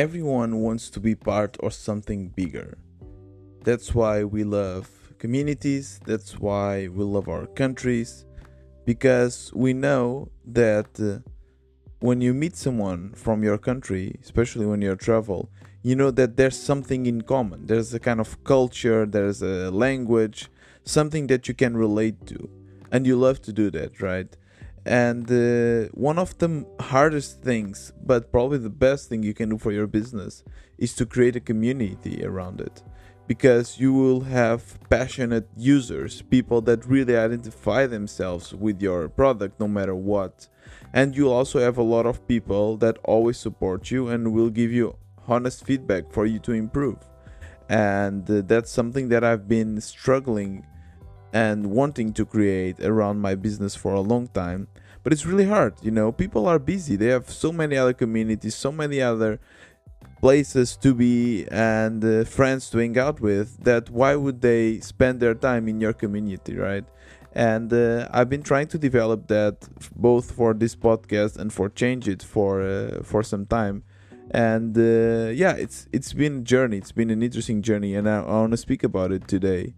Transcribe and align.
everyone 0.00 0.62
wants 0.62 0.88
to 0.88 0.98
be 0.98 1.14
part 1.14 1.58
of 1.58 1.74
something 1.74 2.30
bigger. 2.30 2.78
That's 3.64 3.94
why 3.94 4.24
we 4.24 4.44
love 4.44 4.88
communities, 5.18 6.00
that's 6.06 6.40
why 6.40 6.88
we 6.88 7.04
love 7.04 7.28
our 7.28 7.46
countries, 7.62 8.24
because 8.86 9.52
we 9.54 9.74
know 9.74 10.30
that 10.46 10.88
uh, 10.98 11.18
when 11.98 12.22
you 12.22 12.32
meet 12.32 12.56
someone 12.56 13.12
from 13.12 13.44
your 13.44 13.58
country, 13.58 14.16
especially 14.22 14.64
when 14.64 14.80
you 14.80 14.96
travel, 14.96 15.50
you 15.82 15.94
know 15.94 16.10
that 16.10 16.38
there's 16.38 16.58
something 16.58 17.04
in 17.04 17.20
common. 17.20 17.66
There's 17.66 17.92
a 17.92 18.00
kind 18.00 18.20
of 18.20 18.42
culture, 18.42 19.04
there's 19.04 19.42
a 19.42 19.70
language, 19.70 20.48
something 20.84 21.26
that 21.26 21.46
you 21.46 21.52
can 21.52 21.76
relate 21.76 22.26
to. 22.28 22.48
And 22.90 23.06
you 23.06 23.16
love 23.16 23.42
to 23.42 23.52
do 23.52 23.70
that, 23.72 24.00
right? 24.00 24.34
And 24.86 25.30
uh, 25.30 25.90
one 25.92 26.18
of 26.18 26.36
the 26.38 26.66
hardest 26.80 27.42
things, 27.42 27.92
but 28.02 28.32
probably 28.32 28.58
the 28.58 28.70
best 28.70 29.08
thing 29.08 29.22
you 29.22 29.34
can 29.34 29.50
do 29.50 29.58
for 29.58 29.72
your 29.72 29.86
business, 29.86 30.42
is 30.78 30.94
to 30.94 31.06
create 31.06 31.36
a 31.36 31.40
community 31.40 32.24
around 32.24 32.60
it. 32.60 32.82
Because 33.26 33.78
you 33.78 33.92
will 33.92 34.22
have 34.22 34.62
passionate 34.88 35.48
users, 35.56 36.22
people 36.22 36.60
that 36.62 36.84
really 36.86 37.16
identify 37.16 37.86
themselves 37.86 38.52
with 38.52 38.82
your 38.82 39.08
product 39.08 39.60
no 39.60 39.68
matter 39.68 39.94
what. 39.94 40.48
And 40.92 41.14
you'll 41.14 41.32
also 41.32 41.60
have 41.60 41.78
a 41.78 41.82
lot 41.82 42.06
of 42.06 42.26
people 42.26 42.76
that 42.78 42.98
always 43.04 43.38
support 43.38 43.90
you 43.90 44.08
and 44.08 44.32
will 44.32 44.50
give 44.50 44.72
you 44.72 44.96
honest 45.28 45.64
feedback 45.64 46.10
for 46.10 46.26
you 46.26 46.40
to 46.40 46.52
improve. 46.52 46.98
And 47.68 48.28
uh, 48.28 48.42
that's 48.46 48.72
something 48.72 49.10
that 49.10 49.22
I've 49.22 49.46
been 49.46 49.80
struggling 49.80 50.66
and 51.32 51.66
wanting 51.66 52.12
to 52.12 52.24
create 52.24 52.80
around 52.80 53.20
my 53.20 53.34
business 53.34 53.74
for 53.74 53.94
a 53.94 54.00
long 54.00 54.28
time. 54.28 54.68
But 55.02 55.12
it's 55.12 55.24
really 55.24 55.46
hard 55.46 55.74
you 55.82 55.90
know? 55.90 56.12
People 56.12 56.46
are 56.46 56.58
busy. 56.58 56.96
They 56.96 57.06
have 57.06 57.30
so 57.30 57.52
many 57.52 57.76
other 57.76 57.92
communities 57.92 58.54
so 58.54 58.72
many 58.72 59.00
other 59.00 59.40
places 60.20 60.76
to 60.76 60.94
be 60.94 61.46
and 61.50 62.04
uh, 62.04 62.24
friends 62.24 62.68
to 62.70 62.78
hang 62.78 62.98
out 62.98 63.20
with 63.20 63.56
that 63.64 63.88
why 63.88 64.14
would 64.14 64.42
they 64.42 64.78
spend 64.80 65.18
their 65.18 65.34
time 65.34 65.68
in 65.68 65.80
your 65.80 65.92
community 65.92 66.56
right? 66.56 66.84
And 67.32 67.72
uh, 67.72 68.08
i've 68.12 68.28
been 68.28 68.42
trying 68.42 68.66
to 68.68 68.78
develop 68.78 69.28
that 69.28 69.56
both 69.96 70.32
for 70.32 70.52
this 70.52 70.74
podcast 70.74 71.38
and 71.38 71.52
for 71.52 71.70
changeit 71.70 72.22
for 72.22 72.60
uh, 72.60 73.02
for 73.02 73.22
some 73.22 73.46
time. 73.46 73.84
And 74.32 74.76
uh, 74.76 75.30
yeah 75.30 75.52
it's 75.52 75.88
it's 75.92 76.12
been 76.12 76.38
a 76.38 76.42
journey. 76.42 76.76
It's 76.78 76.92
been 76.92 77.10
an 77.10 77.22
interesting 77.22 77.62
journey 77.62 77.94
and 77.94 78.08
i, 78.08 78.18
I 78.18 78.32
want 78.42 78.50
to 78.52 78.58
speak 78.58 78.82
about 78.84 79.12
it 79.12 79.26
today 79.26 79.74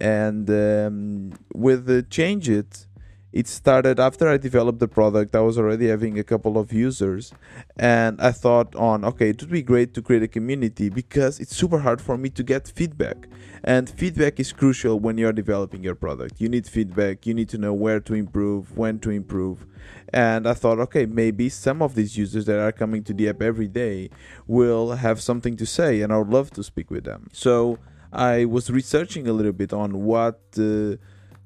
and 0.00 0.48
um, 0.50 1.32
with 1.54 1.86
the 1.86 2.02
changeit 2.04 2.86
it 3.32 3.46
started 3.46 4.00
after 4.00 4.28
i 4.28 4.36
developed 4.36 4.80
the 4.80 4.88
product 4.88 5.36
i 5.36 5.40
was 5.40 5.56
already 5.56 5.86
having 5.88 6.18
a 6.18 6.24
couple 6.24 6.58
of 6.58 6.72
users 6.72 7.32
and 7.76 8.20
i 8.20 8.32
thought 8.32 8.74
on 8.74 9.04
okay 9.04 9.30
it 9.30 9.40
would 9.40 9.50
be 9.50 9.62
great 9.62 9.94
to 9.94 10.02
create 10.02 10.22
a 10.22 10.28
community 10.28 10.88
because 10.88 11.38
it's 11.38 11.54
super 11.54 11.78
hard 11.78 12.00
for 12.00 12.16
me 12.16 12.28
to 12.28 12.42
get 12.42 12.68
feedback. 12.68 13.28
And 13.62 13.90
feedback 13.90 14.40
is 14.40 14.52
crucial 14.52 14.98
when 14.98 15.18
you're 15.18 15.34
developing 15.34 15.84
your 15.84 15.94
product. 15.94 16.40
You 16.40 16.48
need 16.48 16.66
feedback 16.66 17.26
you 17.26 17.34
need 17.34 17.48
to 17.50 17.58
know 17.58 17.74
where 17.74 18.00
to 18.00 18.14
improve 18.14 18.76
when 18.76 18.98
to 19.00 19.10
improve. 19.10 19.66
And 20.12 20.48
i 20.48 20.54
thought 20.54 20.78
okay 20.80 21.06
maybe 21.06 21.48
some 21.48 21.82
of 21.82 21.94
these 21.94 22.16
users 22.16 22.46
that 22.46 22.58
are 22.58 22.72
coming 22.72 23.04
to 23.04 23.12
the 23.12 23.28
app 23.28 23.42
every 23.42 23.68
day 23.68 24.10
will 24.46 24.92
have 24.92 25.20
something 25.20 25.56
to 25.56 25.66
say 25.66 26.00
and 26.00 26.12
i 26.12 26.18
would 26.18 26.30
love 26.30 26.50
to 26.52 26.62
speak 26.62 26.90
with 26.90 27.04
them. 27.04 27.28
So 27.32 27.78
I 28.12 28.44
was 28.44 28.70
researching 28.70 29.28
a 29.28 29.32
little 29.32 29.52
bit 29.52 29.72
on 29.72 30.04
what 30.04 30.40
uh, 30.58 30.96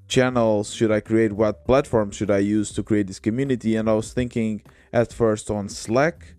channels 0.09 0.73
should 0.73 0.91
I 0.91 1.01
create, 1.01 1.33
what 1.33 1.67
platform 1.67 2.11
should 2.11 2.31
I 2.31 2.39
use 2.39 2.73
to 2.73 2.83
create 2.83 3.07
this 3.07 3.19
community, 3.19 3.77
and 3.77 3.89
I 3.89 3.95
was 3.95 4.12
thinking 4.12 4.62
at 4.92 5.12
first 5.12 5.51
on 5.51 5.69
Slack, 5.69 6.35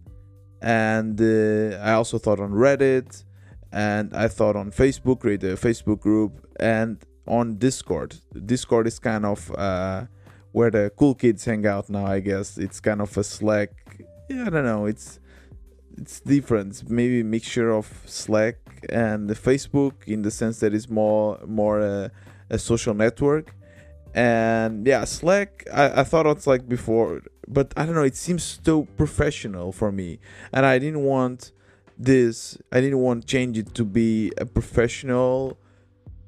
and 0.62 1.20
uh, 1.20 1.78
I 1.78 1.94
also 1.94 2.18
thought 2.18 2.40
on 2.40 2.52
Reddit, 2.52 3.23
and 3.72 4.16
I 4.16 4.28
thought 4.28 4.56
on 4.56 4.72
Facebook, 4.72 5.19
create 5.19 5.44
a 5.44 5.56
Facebook 5.56 6.00
group, 6.00 6.47
and 6.59 6.97
on 7.28 7.57
Discord. 7.57 8.16
Discord 8.46 8.88
is 8.88 9.00
kind 9.00 9.25
of 9.25 9.52
uh, 9.56 10.06
where 10.52 10.72
the 10.72 10.92
cool 10.97 11.16
kids 11.16 11.46
hang 11.46 11.66
out 11.66 11.90
now. 11.90 12.06
I 12.06 12.19
guess 12.19 12.57
it's 12.57 12.80
kind 12.80 13.02
of 13.02 13.16
a 13.18 13.24
Slack. 13.24 13.72
I 14.30 14.50
don't 14.50 14.66
know. 14.66 14.86
It's 14.86 15.19
it's 15.97 16.19
different. 16.19 16.89
Maybe 16.89 17.23
mixture 17.23 17.72
of 17.72 18.03
Slack 18.06 18.57
and 18.89 19.29
Facebook 19.29 19.94
in 20.06 20.22
the 20.22 20.31
sense 20.31 20.59
that 20.59 20.73
it's 20.73 20.89
more 20.89 21.39
more 21.45 21.79
a, 21.79 22.11
a 22.50 22.59
social 22.59 22.94
network. 22.94 23.53
And 24.13 24.88
yeah, 24.88 25.03
Slack. 25.03 25.66
I, 25.73 26.01
I 26.01 26.03
thought 26.03 26.25
it's 26.28 26.47
like 26.47 26.67
before, 26.69 27.22
but 27.47 27.73
I 27.75 27.85
don't 27.85 27.95
know. 27.95 28.03
It 28.03 28.16
seems 28.16 28.59
so 28.63 28.83
professional 28.97 29.72
for 29.72 29.91
me, 29.91 30.19
and 30.53 30.66
I 30.66 30.79
didn't 30.79 31.03
want 31.03 31.51
this. 31.97 32.57
I 32.72 32.81
didn't 32.81 33.00
want 33.00 33.25
changeit 33.25 33.73
to 33.73 33.83
be 33.83 34.31
a 34.38 34.45
professional 34.45 35.57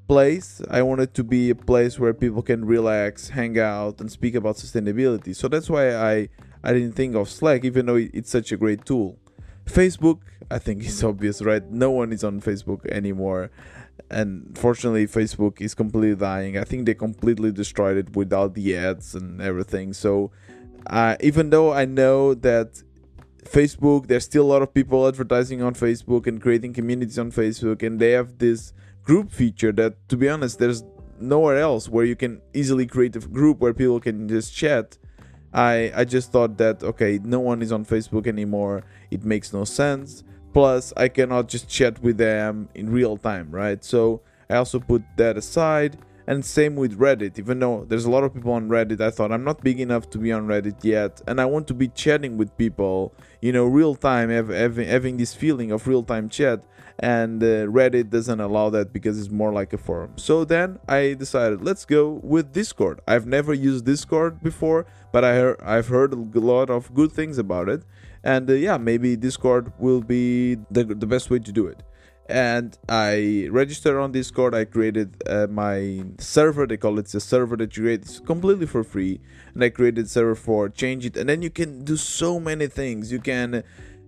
place. 0.08 0.62
I 0.70 0.82
wanted 0.82 1.14
to 1.16 1.24
be 1.24 1.50
a 1.50 1.56
place 1.56 2.00
where 2.00 2.14
people 2.14 2.42
can 2.42 2.66
relax, 2.66 3.30
hang 3.30 3.60
out, 3.60 4.00
and 4.02 4.12
speak 4.12 4.36
about 4.36 4.56
sustainability. 4.56 5.36
So 5.36 5.48
that's 5.48 5.70
why 5.70 5.96
I 5.96 6.30
I 6.64 6.74
didn't 6.74 6.94
think 6.94 7.16
of 7.16 7.30
Slack, 7.30 7.64
even 7.64 7.86
though 7.86 7.96
it's 7.96 8.30
such 8.30 8.52
a 8.52 8.58
great 8.58 8.86
tool. 8.86 9.18
Facebook, 9.68 10.20
I 10.50 10.60
think 10.60 10.84
it's 10.84 11.04
obvious, 11.12 11.42
right? 11.42 11.64
No 11.70 11.92
one 11.92 12.12
is 12.12 12.24
on 12.24 12.42
Facebook 12.42 12.86
anymore. 12.88 13.52
And 14.10 14.58
fortunately, 14.58 15.08
Facebook 15.08 15.60
is 15.60 15.74
completely 15.74 16.16
dying. 16.16 16.58
I 16.58 16.64
think 16.64 16.86
they 16.86 16.94
completely 16.94 17.52
destroyed 17.52 17.98
it 17.98 18.16
without 18.16 18.54
the 18.54 18.78
ads 18.78 19.16
and 19.16 19.42
everything. 19.42 19.94
So, 19.94 20.32
uh, 20.88 21.18
even 21.20 21.50
though 21.50 21.74
I 21.74 21.86
know 21.86 22.34
that 22.36 22.82
Facebook, 23.44 24.08
there's 24.08 24.24
still 24.24 24.44
a 24.44 24.52
lot 24.54 24.62
of 24.62 24.74
people 24.74 25.08
advertising 25.08 25.62
on 25.62 25.74
Facebook 25.74 26.28
and 26.28 26.42
creating 26.42 26.74
communities 26.74 27.20
on 27.20 27.32
Facebook, 27.32 27.84
and 27.84 28.00
they 28.00 28.12
have 28.12 28.38
this 28.38 28.74
group 29.04 29.32
feature 29.32 29.72
that, 29.74 30.08
to 30.10 30.16
be 30.16 30.30
honest, 30.30 30.60
there's 30.60 30.84
nowhere 31.20 31.58
else 31.58 31.90
where 31.90 32.06
you 32.06 32.16
can 32.16 32.42
easily 32.54 32.86
create 32.86 33.16
a 33.16 33.20
group 33.20 33.60
where 33.60 33.74
people 33.74 34.00
can 34.00 34.28
just 34.28 34.56
chat 34.56 34.98
I 35.54 35.92
I 35.96 36.06
just 36.06 36.32
thought 36.32 36.58
that 36.58 36.84
okay, 36.84 37.20
no 37.24 37.40
one 37.40 37.62
is 37.62 37.72
on 37.72 37.86
Facebook 37.86 38.28
anymore. 38.28 38.84
It 39.12 39.24
makes 39.24 39.54
no 39.54 39.64
sense. 39.64 40.24
Plus, 40.54 40.94
I 40.98 41.08
cannot 41.08 41.50
just 41.50 41.70
chat 41.70 42.02
with 42.02 42.18
them 42.18 42.70
in 42.74 42.90
real 42.90 43.18
time, 43.18 43.52
right? 43.52 43.84
So 43.84 44.22
I 44.50 44.56
also 44.56 44.80
put 44.80 45.04
that 45.18 45.38
aside. 45.38 45.98
And 46.30 46.44
same 46.44 46.76
with 46.76 47.00
Reddit. 47.00 47.40
Even 47.40 47.60
though 47.60 47.86
there's 47.88 48.04
a 48.04 48.10
lot 48.10 48.26
of 48.26 48.34
people 48.34 48.52
on 48.52 48.68
Reddit, 48.68 49.00
I 49.00 49.12
thought 49.12 49.32
I'm 49.32 49.46
not 49.46 49.64
big 49.64 49.80
enough 49.80 50.10
to 50.10 50.18
be 50.18 50.34
on 50.34 50.46
Reddit 50.46 50.84
yet, 50.84 51.22
and 51.26 51.40
I 51.40 51.46
want 51.46 51.68
to 51.68 51.74
be 51.74 51.88
chatting 51.88 52.36
with 52.36 52.58
people, 52.58 53.14
you 53.42 53.54
know, 53.54 53.64
real 53.64 53.96
time, 53.96 54.30
having 54.30 54.88
having 54.88 55.16
this 55.16 55.34
feeling 55.34 55.72
of 55.72 55.88
real 55.88 56.04
time 56.04 56.28
chat 56.28 56.64
and 57.00 57.44
uh, 57.44 57.68
Reddit 57.68 58.10
doesn't 58.10 58.40
allow 58.40 58.70
that 58.72 58.92
because 58.92 59.20
it's 59.20 59.30
more 59.30 59.54
like 59.54 59.74
a 59.74 59.78
forum. 59.78 60.14
So 60.16 60.46
then 60.46 60.80
I 60.88 61.14
decided 61.14 61.64
let's 61.64 61.86
go 61.86 62.20
with 62.24 62.54
Discord. 62.54 63.02
I've 63.08 63.28
never 63.28 63.54
used 63.54 63.86
Discord 63.86 64.42
before, 64.42 64.86
but 65.12 65.24
I 65.24 65.36
heard, 65.36 65.62
I've 65.62 65.88
heard 65.88 66.14
a 66.14 66.40
lot 66.40 66.70
of 66.70 66.94
good 66.94 67.12
things 67.12 67.38
about 67.38 67.70
it, 67.70 67.84
and 68.24 68.50
uh, 68.50 68.54
yeah, 68.54 68.78
maybe 68.78 69.16
Discord 69.16 69.72
will 69.78 70.02
be 70.02 70.56
the 70.72 70.84
the 70.84 71.08
best 71.08 71.30
way 71.30 71.40
to 71.40 71.52
do 71.52 71.68
it. 71.68 71.84
And 72.30 72.78
I 72.90 73.48
registered 73.52 73.96
on 73.96 74.12
Discord. 74.12 74.54
I 74.54 74.66
created 74.66 75.24
uh, 75.28 75.48
my 75.50 76.04
server. 76.18 76.68
They 76.68 76.76
call 76.76 77.00
it 77.00 77.14
a 77.14 77.22
server 77.22 77.56
that 77.56 77.78
you 77.78 77.84
create 77.84 78.02
it's 78.02 78.20
completely 78.20 78.66
for 78.66 78.84
free. 78.84 79.22
And 79.54 79.64
I 79.64 79.70
created 79.70 80.10
server 80.10 80.36
for 80.36 80.68
changeit, 80.68 81.16
and 81.16 81.30
then 81.30 81.42
you 81.42 81.50
can 81.50 81.86
do 81.86 81.96
so 81.96 82.38
many 82.38 82.68
things. 82.68 83.14
You 83.14 83.20
can 83.20 83.64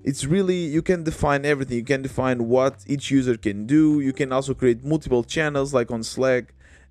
it's 0.10 0.26
really 0.26 0.62
you 0.76 0.82
can 0.82 1.04
define 1.04 1.46
everything. 1.46 1.78
You 1.78 1.84
can 1.84 2.02
define 2.02 2.40
what 2.48 2.76
each 2.88 3.12
user 3.12 3.38
can 3.38 3.68
do. 3.68 4.00
You 4.00 4.12
can 4.12 4.30
also 4.32 4.56
create 4.56 4.84
multiple 4.84 5.24
channels 5.24 5.72
like 5.72 5.92
on 5.92 6.02
slack. 6.02 6.46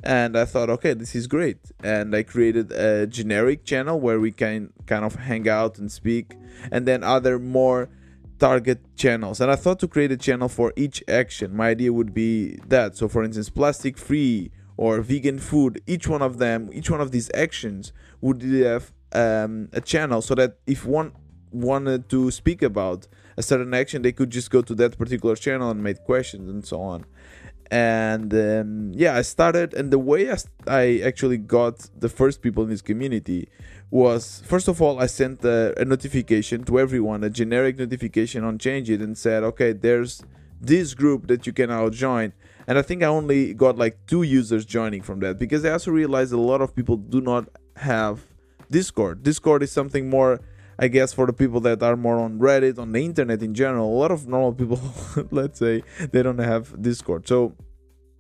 And 0.05 0.39
i 0.39 0.45
thought 0.45 0.71
okay 0.77 0.95
this 0.95 1.13
is 1.21 1.27
great. 1.27 1.59
And 1.83 2.15
i 2.15 2.23
created 2.23 2.67
a 2.71 3.09
generic 3.09 3.65
channel 3.71 3.97
where 3.99 4.21
we 4.27 4.31
can 4.31 4.73
kind 4.87 5.05
of 5.05 5.13
hang 5.29 5.49
out 5.49 5.73
and 5.81 5.91
speak 5.91 6.27
and 6.71 6.87
then 6.87 7.01
other 7.03 7.35
more 7.41 7.81
target 8.39 8.79
channels. 9.03 9.41
And 9.41 9.51
i 9.51 9.57
thought 9.57 9.81
to 9.81 9.89
create 9.95 10.13
a 10.13 10.21
channel 10.29 10.49
for 10.49 10.73
each 10.85 11.03
action. 11.23 11.57
My 11.63 11.71
idea 11.71 11.93
would 11.93 12.13
be 12.15 12.33
that. 12.75 12.97
So 12.99 13.09
for 13.09 13.25
instance 13.25 13.51
plastic 13.51 13.99
free 13.99 14.53
or 14.77 15.01
vegan 15.01 15.41
food 15.41 15.73
each 15.95 16.07
one 16.15 16.23
of 16.23 16.39
them 16.39 16.71
each 16.79 16.89
one 16.95 17.01
of 17.01 17.11
these 17.11 17.29
actions 17.35 17.93
would 18.21 18.41
have 18.43 18.93
um, 19.13 19.69
a 19.73 19.81
channel 19.81 20.21
so 20.23 20.37
that 20.37 20.51
if 20.69 20.85
one 20.87 21.11
wanted 21.53 22.09
to 22.11 22.31
speak 22.31 22.63
about 22.63 23.07
a 23.37 23.43
certain 23.43 23.73
action, 23.75 24.03
they 24.03 24.13
could 24.13 24.31
just 24.31 24.51
go 24.51 24.63
to 24.63 24.75
that 24.77 24.99
particular 24.99 25.37
channel 25.37 25.71
and 25.71 25.83
make 25.83 26.05
questions 26.05 26.49
and 26.49 26.65
so 26.65 26.81
on. 26.81 27.05
And 27.71 28.33
um, 28.33 28.93
yeah, 28.95 29.17
I 29.17 29.23
started, 29.23 29.75
and 29.75 29.93
the 29.93 29.99
way 29.99 30.31
I, 30.31 30.37
I 30.67 31.01
actually 31.05 31.37
got 31.37 31.89
the 31.99 32.09
first 32.09 32.41
people 32.41 32.65
in 32.65 32.71
this 32.71 32.83
community 32.83 33.49
was 33.91 34.43
first 34.47 34.69
of 34.69 34.81
all, 34.81 34.99
I 34.99 35.07
sent 35.07 35.45
a, 35.45 35.79
a 35.81 35.85
notification 35.85 36.65
to 36.65 36.79
everyone, 36.79 37.25
a 37.25 37.31
generic 37.31 37.79
notification 37.79 38.43
on 38.45 38.59
changeit, 38.59 39.03
and 39.03 39.17
said, 39.17 39.43
okay, 39.45 39.73
there's 39.73 40.23
this 40.61 40.95
group 40.95 41.27
that 41.29 41.47
you 41.47 41.53
can 41.53 41.69
now 41.69 41.89
join. 41.89 42.33
And 42.67 42.79
I 42.79 42.83
think 42.83 43.03
I 43.03 43.07
only 43.07 43.55
got 43.55 43.79
like 43.79 43.99
two 44.07 44.23
users 44.23 44.65
joining 44.65 45.03
from 45.03 45.21
that 45.21 45.39
because 45.39 45.65
I 45.65 45.71
also 45.71 45.91
realized 45.91 46.33
a 46.33 46.41
lot 46.41 46.61
of 46.61 46.75
people 46.75 46.97
do 46.97 47.21
not 47.21 47.49
have 47.77 48.21
Discord. 48.71 49.23
Discord 49.23 49.63
is 49.63 49.73
something 49.73 50.11
more 50.11 50.41
I 50.79 50.89
guess 50.89 51.13
for 51.13 51.27
the 51.27 51.33
people 51.33 51.61
that 51.63 51.83
are 51.83 51.97
more 51.97 52.19
on 52.21 52.39
Reddit, 52.39 52.79
on 52.79 52.93
the 52.93 53.05
internet 53.05 53.43
in 53.43 53.53
general, 53.53 53.89
a 53.89 53.99
lot 53.99 54.13
of 54.13 54.29
normal 54.29 54.53
people, 54.53 54.81
let's 55.31 55.59
say, 55.59 55.83
they 56.13 56.23
don't 56.23 56.39
have 56.39 56.81
Discord. 56.81 57.27
So 57.27 57.55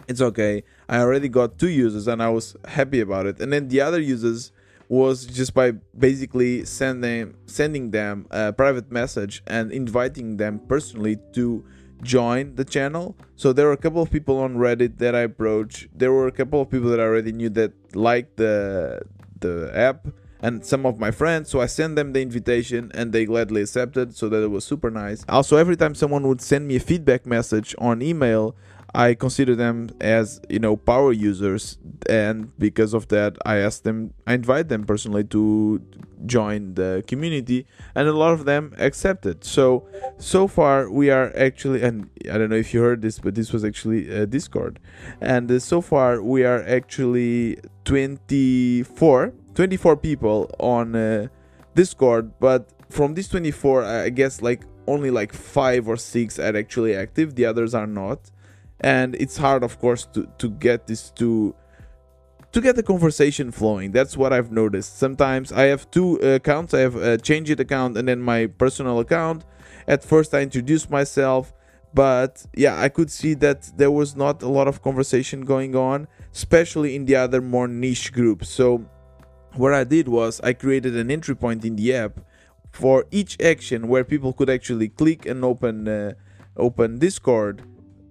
it's 0.09 0.21
okay. 0.21 0.65
I 0.89 0.99
already 1.01 1.29
got 1.29 1.59
two 1.59 1.69
users 1.69 2.09
and 2.09 2.23
I 2.23 2.31
was 2.31 2.57
happy 2.67 3.01
about 3.01 3.27
it. 3.27 3.41
And 3.41 3.53
then 3.53 3.69
the 3.69 3.81
other 3.81 4.01
users 4.01 4.51
was 4.89 5.27
just 5.27 5.53
by 5.55 5.73
basically 5.97 6.65
sending 6.65 7.35
sending 7.45 7.91
them 7.91 8.27
a 8.31 8.53
private 8.53 8.91
message 8.91 9.43
and 9.47 9.71
inviting 9.71 10.39
them 10.39 10.59
personally 10.67 11.19
to 11.35 11.63
join 12.03 12.55
the 12.55 12.65
channel. 12.65 13.15
So 13.37 13.53
there 13.53 13.67
were 13.67 13.73
a 13.73 13.77
couple 13.77 14.01
of 14.01 14.11
people 14.11 14.39
on 14.39 14.57
Reddit 14.57 14.99
that 14.99 15.15
I 15.15 15.21
approached. 15.21 15.89
There 15.95 16.13
were 16.13 16.27
a 16.27 16.33
couple 16.33 16.61
of 16.63 16.71
people 16.71 16.89
that 16.91 17.01
I 17.01 17.03
already 17.05 17.33
knew 17.33 17.51
that 17.51 17.73
liked 17.95 18.39
the 18.39 19.03
the 19.41 19.71
app 19.75 20.09
and 20.41 20.65
some 20.65 20.87
of 20.87 20.99
my 20.99 21.11
friends. 21.11 21.51
So 21.51 21.61
I 21.61 21.67
sent 21.67 21.97
them 21.97 22.13
the 22.13 22.23
invitation 22.23 22.91
and 22.95 23.13
they 23.13 23.25
gladly 23.25 23.63
accepted. 23.63 24.17
So 24.17 24.29
that 24.29 24.43
it 24.43 24.49
was 24.49 24.65
super 24.65 24.91
nice. 24.91 25.25
Also, 25.29 25.57
every 25.57 25.77
time 25.77 25.95
someone 25.95 26.27
would 26.29 26.41
send 26.41 26.69
me 26.69 26.77
a 26.77 26.81
feedback 26.81 27.27
message 27.27 27.75
on 27.79 28.03
email, 28.03 28.55
I 28.95 29.15
consider 29.15 29.55
them 29.55 29.91
as 30.01 30.41
you 30.49 30.59
know 30.59 30.77
power 30.77 31.13
users, 31.13 31.79
and 32.09 32.57
because 32.59 32.95
of 32.95 33.09
that, 33.09 33.37
I 33.45 33.57
ask 33.57 33.83
them, 33.83 34.15
I 34.27 34.35
invite 34.35 34.69
them 34.69 34.85
personally 34.85 35.25
to 35.25 35.83
join 36.25 36.75
the 36.75 37.05
community, 37.07 37.67
and 37.95 38.09
a 38.09 38.13
lot 38.13 38.33
of 38.33 38.45
them 38.47 38.75
accepted. 38.79 39.45
So 39.45 39.87
so 40.17 40.49
far 40.49 40.91
we 40.91 41.11
are 41.11 41.33
actually, 41.37 41.83
and 41.83 42.09
I 42.33 42.39
don't 42.39 42.49
know 42.49 42.57
if 42.57 42.73
you 42.73 42.81
heard 42.81 43.03
this, 43.03 43.19
but 43.19 43.35
this 43.35 43.53
was 43.53 43.63
actually 43.65 44.11
uh, 44.11 44.25
Discord, 44.25 44.81
and 45.21 45.51
uh, 45.51 45.59
so 45.59 45.83
far 45.83 46.23
we 46.23 46.45
are 46.45 46.63
actually 46.67 47.59
24, 47.85 49.35
24 49.59 49.97
people 49.97 50.49
on 50.61 50.95
uh, 50.95 51.27
Discord, 51.75 52.31
but 52.39 52.73
from 52.91 53.15
these 53.15 53.27
24, 53.27 53.83
I 53.83 54.09
guess 54.09 54.41
like 54.41 54.63
only 54.87 55.11
like 55.11 55.33
five 55.33 55.89
or 55.89 55.97
six 55.97 56.39
are 56.39 56.57
actually 56.57 56.95
active. 56.95 57.35
The 57.35 57.45
others 57.45 57.75
are 57.75 57.89
not. 57.89 58.31
And 58.79 59.17
it's 59.17 59.37
hard 59.37 59.65
of 59.65 59.81
course 59.81 60.07
to 60.15 60.29
to 60.39 60.49
get 60.49 60.87
this 60.87 61.11
to 61.21 61.57
to 62.53 62.61
get 62.61 62.77
the 62.77 62.85
conversation 62.85 63.51
flowing. 63.51 63.91
That's 63.91 64.17
what 64.17 64.33
i've 64.33 64.53
noticed. 64.53 64.97
Sometimes 64.97 65.51
i 65.51 65.65
have 65.73 65.91
two 65.91 66.15
accounts. 66.37 66.73
I 66.73 66.81
have 66.87 66.95
a 66.95 67.19
changeit 67.19 67.59
account 67.59 67.99
and 67.99 68.07
then 68.07 68.21
my 68.23 68.47
personal 68.47 69.01
account. 69.01 69.45
At 69.89 70.05
first 70.05 70.35
i 70.35 70.41
introduced 70.41 70.89
myself 70.89 71.53
but 71.95 72.47
yeah 72.55 72.79
i 72.87 72.89
could 72.97 73.11
see 73.11 73.33
that 73.33 73.61
there 73.81 73.91
was 73.91 74.15
not 74.15 74.43
a 74.43 74.49
lot 74.59 74.69
of 74.69 74.83
conversation 74.83 75.41
going 75.55 75.75
on 75.75 76.07
especially 76.33 76.95
in 76.95 77.07
the 77.07 77.17
other 77.17 77.41
more 77.41 77.67
niche 77.67 78.13
groups. 78.13 78.49
So 78.49 78.85
what 79.55 79.73
i 79.73 79.85
did 79.85 80.09
was 80.09 80.41
i 80.43 80.53
created 80.53 80.97
an 80.97 81.11
entry 81.11 81.35
point 81.35 81.65
in 81.65 81.77
the 81.77 81.95
app 81.95 82.21
for 82.71 83.07
each 83.11 83.41
action 83.41 83.89
where 83.89 84.05
people 84.05 84.33
could 84.33 84.51
actually 84.51 84.89
click 84.89 85.27
and 85.27 85.45
open 85.45 85.89
uh, 85.89 86.13
open 86.57 86.99
discord. 86.99 87.63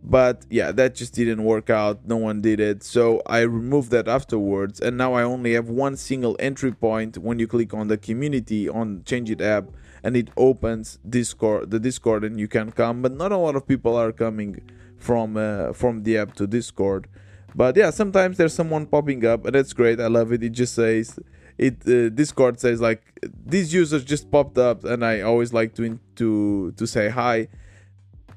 But 0.03 0.45
yeah 0.49 0.71
that 0.71 0.95
just 0.95 1.13
didn't 1.13 1.43
work 1.43 1.69
out. 1.69 2.05
No 2.05 2.17
one 2.17 2.41
did 2.41 2.59
it. 2.59 2.83
So 2.83 3.21
i 3.25 3.39
removed 3.41 3.91
that 3.91 4.07
afterwards. 4.07 4.79
And 4.79 4.97
now 4.97 5.13
i 5.13 5.23
only 5.23 5.53
have 5.53 5.69
one 5.69 5.97
single 5.97 6.35
entry 6.39 6.71
point 6.71 7.17
when 7.17 7.39
you 7.39 7.47
click 7.47 7.73
on 7.73 7.87
the 7.87 7.97
community 7.97 8.69
on 8.69 9.01
changeit 9.01 9.41
app 9.41 9.65
and 10.03 10.15
it 10.15 10.29
opens 10.37 10.99
discord 11.07 11.71
the 11.71 11.79
discord 11.79 12.23
and 12.23 12.39
you 12.39 12.47
can 12.47 12.71
come. 12.71 13.01
But 13.01 13.13
not 13.13 13.31
a 13.31 13.37
lot 13.37 13.55
of 13.55 13.67
people 13.67 13.95
are 13.95 14.11
coming 14.11 14.61
from 14.97 15.35
uh, 15.35 15.73
from 15.73 16.03
the 16.03 16.17
app 16.17 16.35
to 16.35 16.47
discord 16.47 17.07
but 17.55 17.75
yeah 17.75 17.89
sometimes 17.89 18.37
there's 18.37 18.53
someone 18.53 18.85
popping 18.85 19.25
up 19.25 19.45
and 19.45 19.55
that's 19.55 19.73
great. 19.73 19.99
I 19.99 20.07
love 20.07 20.31
it. 20.31 20.43
It 20.43 20.51
just 20.51 20.75
says 20.75 21.19
it 21.57 21.75
uh, 21.87 22.09
discord 22.09 22.59
says 22.59 22.79
like 22.79 23.01
these 23.45 23.73
users 23.73 24.03
just 24.03 24.29
popped 24.29 24.59
up 24.59 24.83
and 24.83 25.03
i 25.03 25.21
always 25.21 25.53
like 25.53 25.73
to 25.75 25.99
to 26.15 26.71
to 26.77 26.87
say 26.87 27.09
hi. 27.09 27.47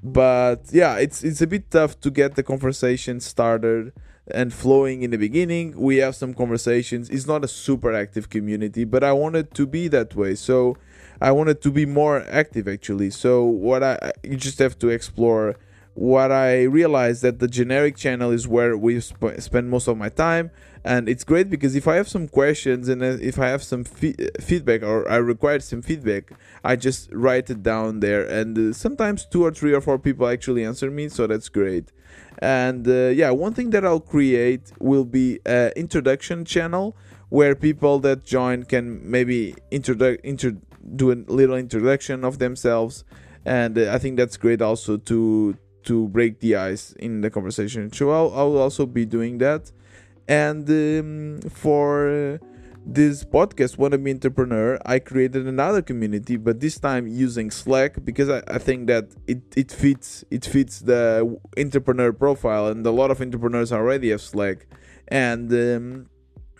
But 0.02 0.62
yeah 0.72 0.96
it's 0.96 1.22
it's 1.22 1.42
a 1.42 1.46
bit 1.46 1.70
tough 1.70 2.00
to 2.00 2.10
get 2.10 2.34
the 2.34 2.42
conversation 2.42 3.20
started 3.20 3.92
and 4.32 4.54
flowing 4.54 5.02
in 5.02 5.10
the 5.10 5.18
beginning. 5.18 5.74
We 5.76 5.96
have 5.96 6.14
some 6.14 6.34
conversations. 6.34 7.10
It's 7.10 7.26
not 7.26 7.44
a 7.44 7.48
super 7.48 7.92
active 7.92 8.30
community 8.30 8.84
but 8.84 9.04
i 9.04 9.12
wanted 9.12 9.52
to 9.54 9.66
be 9.66 9.88
that 9.88 10.14
way. 10.14 10.34
So 10.34 10.76
i 11.20 11.30
wanted 11.30 11.60
to 11.62 11.70
be 11.70 11.84
more 11.84 12.24
active 12.30 12.66
actually. 12.68 13.10
So 13.10 13.44
what 13.44 13.82
i 13.82 14.12
you 14.22 14.36
just 14.36 14.58
have 14.60 14.78
to 14.78 14.88
explore 14.88 15.56
what 16.00 16.32
I 16.32 16.62
realized 16.62 17.20
that 17.24 17.40
the 17.40 17.46
generic 17.46 17.94
channel 17.94 18.30
is 18.30 18.48
where 18.48 18.74
we 18.74 19.00
sp- 19.04 19.36
spend 19.36 19.68
most 19.68 19.86
of 19.86 19.98
my 19.98 20.08
time, 20.08 20.50
and 20.82 21.10
it's 21.10 21.24
great 21.24 21.50
because 21.50 21.76
if 21.76 21.86
I 21.86 21.96
have 21.96 22.08
some 22.08 22.26
questions 22.26 22.88
and 22.88 23.02
if 23.02 23.38
I 23.38 23.48
have 23.48 23.62
some 23.62 23.84
feedback 23.84 24.82
or 24.82 25.06
I 25.10 25.16
require 25.16 25.60
some 25.60 25.82
feedback, 25.82 26.32
I 26.64 26.76
just 26.76 27.10
write 27.12 27.50
it 27.50 27.62
down 27.62 28.00
there, 28.00 28.24
and 28.24 28.56
uh, 28.56 28.72
sometimes 28.72 29.26
two 29.26 29.44
or 29.44 29.52
three 29.52 29.74
or 29.74 29.82
four 29.82 29.98
people 29.98 30.26
actually 30.26 30.64
answer 30.64 30.90
me, 30.90 31.10
so 31.10 31.26
that's 31.26 31.50
great. 31.50 31.92
And 32.38 32.88
uh, 32.88 33.08
yeah, 33.08 33.28
one 33.28 33.52
thing 33.52 33.68
that 33.70 33.84
I'll 33.84 34.00
create 34.00 34.72
will 34.78 35.04
be 35.04 35.40
an 35.44 35.72
introduction 35.76 36.46
channel 36.46 36.96
where 37.28 37.54
people 37.54 37.98
that 37.98 38.24
join 38.24 38.62
can 38.62 39.02
maybe 39.04 39.54
introdu- 39.70 40.20
intro- 40.24 40.62
do 40.96 41.12
a 41.12 41.18
little 41.28 41.56
introduction 41.56 42.24
of 42.24 42.38
themselves 42.38 43.04
and 43.44 43.78
uh, 43.78 43.92
I 43.92 43.98
think 43.98 44.16
that's 44.16 44.36
great 44.36 44.60
also 44.60 44.96
to 44.96 45.56
to 45.84 46.08
break 46.08 46.40
the 46.40 46.56
ice 46.56 46.92
in 46.92 47.20
the 47.20 47.30
conversation. 47.30 47.92
So 47.92 48.10
I'll, 48.10 48.32
I'll 48.34 48.58
also 48.58 48.86
be 48.86 49.04
doing 49.04 49.38
that. 49.38 49.70
And 50.28 50.68
um, 50.70 51.50
for 51.50 52.08
uh, 52.08 52.38
this 52.86 53.24
podcast, 53.24 53.76
Wannabe 53.76 54.10
Entrepreneur, 54.10 54.78
I 54.86 54.98
created 54.98 55.46
another 55.46 55.82
community, 55.82 56.36
but 56.36 56.60
this 56.60 56.78
time 56.78 57.06
using 57.06 57.50
Slack 57.50 58.04
because 58.04 58.30
I, 58.30 58.42
I 58.48 58.58
think 58.58 58.86
that 58.86 59.08
it, 59.26 59.42
it 59.56 59.70
fits 59.70 60.24
it 60.30 60.44
fits 60.44 60.80
the 60.80 61.38
entrepreneur 61.58 62.12
profile, 62.12 62.68
and 62.68 62.86
a 62.86 62.90
lot 62.90 63.10
of 63.10 63.20
entrepreneurs 63.20 63.72
already 63.72 64.10
have 64.10 64.22
Slack, 64.22 64.66
and 65.08 65.52
um, 65.52 66.06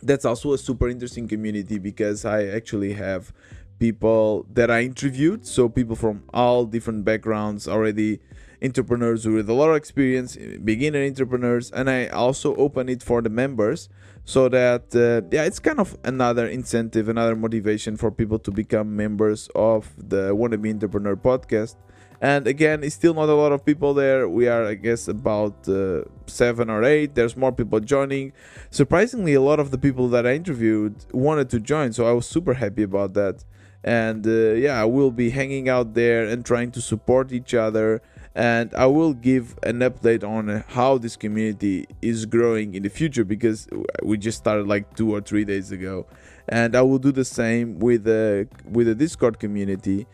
that's 0.03 0.25
also 0.25 0.53
a 0.53 0.59
super 0.59 0.89
interesting 0.89 1.29
community 1.29 1.79
because 1.79 2.25
I 2.25 2.47
actually 2.47 2.93
have 2.95 3.33
people 3.79 4.47
that 4.53 4.71
I 4.71 4.83
interviewed, 4.83 5.47
so 5.47 5.69
people 5.69 5.97
from 5.97 6.25
all 6.35 6.67
different 6.67 7.05
backgrounds 7.05 7.67
already 7.67 8.21
entrepreneurs 8.63 9.27
with 9.27 9.49
a 9.49 9.55
lot 9.55 9.71
of 9.71 9.77
experience, 9.77 10.37
beginner 10.63 11.05
entrepreneurs, 11.05 11.71
and 11.71 11.89
I 11.89 12.09
also 12.09 12.55
open 12.57 12.89
it 12.89 13.03
for 13.03 13.23
the 13.23 13.31
members 13.31 13.89
so 14.25 14.49
that 14.49 14.95
uh, 14.95 15.27
yeah, 15.35 15.45
it's 15.45 15.59
kind 15.59 15.81
of 15.81 15.97
another 16.05 16.47
incentive, 16.47 17.09
another 17.09 17.35
motivation 17.35 17.97
for 17.97 18.11
people 18.11 18.39
to 18.41 18.51
become 18.51 18.95
members 18.95 19.49
of 19.55 19.93
the 19.97 20.35
Wannabe 20.35 20.71
Entrepreneur 20.71 21.17
podcast. 21.17 21.77
And 22.23 22.47
again, 22.47 22.85
it's 22.85 22.95
still 22.95 23.15
not 23.15 23.31
a 23.31 23.35
lot 23.35 23.51
of 23.51 23.65
people 23.65 23.95
there. 23.95 24.29
We 24.29 24.47
are, 24.47 24.67
I 24.67 24.75
guess, 24.75 25.09
about 25.09 25.67
uh, 25.67 26.03
seven 26.27 26.69
or 26.69 26.85
eight. 26.85 27.15
There's 27.15 27.35
more 27.35 27.51
people 27.51 27.81
joining. 27.81 28.35
Surprisingly, 28.71 29.33
a 29.33 29.41
lot 29.41 29.59
of 29.59 29.71
the 29.71 29.79
people 29.79 30.07
that 30.09 30.27
I 30.27 30.35
interviewed 30.35 30.97
wanted 31.13 31.49
to 31.51 31.61
join, 31.61 31.95
so 31.95 32.07
I 32.07 32.13
was 32.13 32.27
super 32.27 32.55
happy 32.55 32.83
about 32.83 33.15
that. 33.15 33.43
And 33.83 34.27
uh, 34.27 34.53
yeah, 34.53 34.85
we'll 34.85 35.11
be 35.11 35.31
hanging 35.31 35.71
out 35.71 35.95
there 35.95 36.27
and 36.27 36.45
trying 36.45 36.71
to 36.73 36.83
support 36.83 37.33
each 37.33 37.55
other 37.55 38.03
and 38.35 38.73
I 38.75 38.87
will 38.87 39.13
give 39.13 39.59
an 39.65 39.81
update 39.81 40.23
on 40.23 40.65
how 40.69 40.99
this 40.99 41.17
community 41.17 41.87
is 42.01 42.27
growing 42.27 42.75
in 42.75 42.85
the 42.85 42.89
future 42.89 43.25
because 43.25 43.69
we 44.03 44.19
just 44.19 44.39
started 44.39 44.69
like 44.69 44.97
two 44.97 45.13
or 45.13 45.21
three 45.21 45.45
days 45.45 45.73
ago, 45.73 46.07
and 46.49 46.77
I 46.77 46.83
will 46.83 46.99
do 46.99 47.11
the 47.13 47.25
same 47.25 47.79
with 47.79 48.05
the 48.05 48.49
with 48.65 48.87
the 48.87 48.95
Discord 48.95 49.39
community 49.41 50.07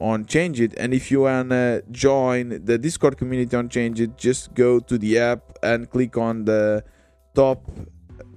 on 0.00 0.24
changeit. 0.24 0.74
And 0.78 0.94
if 0.94 1.10
you 1.10 1.22
wanna 1.22 1.82
join 1.90 2.64
the 2.64 2.78
Discord 2.78 3.18
community 3.18 3.54
on 3.54 3.68
changeit, 3.68 4.16
just 4.16 4.54
go 4.54 4.80
to 4.80 4.96
the 4.96 5.18
app 5.18 5.58
and 5.62 5.90
click 5.90 6.16
on 6.16 6.44
the 6.46 6.84
top 7.34 7.70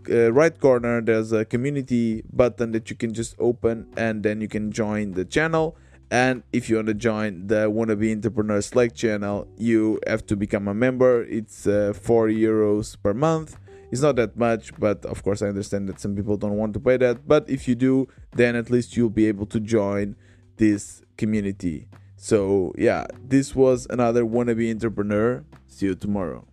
uh, 0.10 0.34
right 0.34 0.60
corner. 0.60 1.02
There's 1.02 1.32
a 1.32 1.46
community 1.46 2.24
button 2.34 2.72
that 2.74 2.90
you 2.90 2.98
can 2.98 3.14
just 3.14 3.36
open, 3.40 3.88
and 3.96 4.24
then 4.24 4.42
you 4.42 4.50
can 4.50 4.72
join 4.72 5.12
the 5.14 5.24
channel 5.24 5.78
and 6.12 6.44
if 6.52 6.70
you 6.70 6.76
want 6.76 6.90
to 6.90 6.94
join 6.94 7.48
the 7.48 7.72
Wannabe 7.72 8.12
Entrepreneur 8.12 8.62
Slack 8.62 8.94
channel, 8.94 9.48
you 9.58 9.98
have 10.06 10.26
to 10.26 10.36
become 10.36 10.68
a 10.68 10.74
member. 10.74 11.24
It's 11.24 11.66
uh, 11.66 11.94
4 11.94 12.28
euros 12.28 12.98
per 13.02 13.14
month. 13.14 13.58
It's 13.92 14.02
not 14.02 14.18
that 14.18 14.36
much, 14.36 14.78
but 14.78 15.06
of 15.06 15.24
course, 15.24 15.42
I 15.42 15.48
understand 15.48 15.88
that 15.88 16.02
some 16.02 16.14
people 16.14 16.36
don't 16.36 16.58
want 16.58 16.74
to 16.74 16.82
pay 16.82 16.98
that. 16.98 17.26
But 17.26 17.50
if 17.50 17.66
you 17.66 17.76
do, 17.76 18.10
then 18.34 18.58
at 18.58 18.70
least 18.70 18.98
you'll 18.98 19.10
be 19.10 19.28
able 19.28 19.46
to 19.48 19.60
join 19.62 20.18
this 20.58 21.02
community. 21.18 21.88
So, 22.18 22.74
yeah, 22.78 23.08
this 23.24 23.56
was 23.56 23.88
another 23.90 24.24
Wannabe 24.24 24.70
Entrepreneur. 24.70 25.46
See 25.68 25.86
you 25.86 25.96
tomorrow. 25.96 26.46